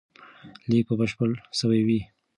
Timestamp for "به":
0.87-0.95